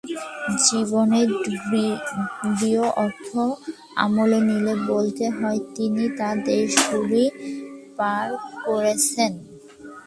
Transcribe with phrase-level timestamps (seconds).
[0.65, 3.29] জীবনের গূঢ় অর্থ
[4.03, 7.23] আমলে নিলে বলতে হয়, তিনি তার শেষদিনগুলি
[7.97, 8.27] পার
[8.65, 9.31] করছেন।